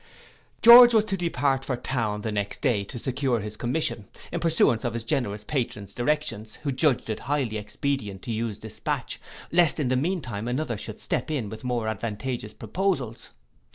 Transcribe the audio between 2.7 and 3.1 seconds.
to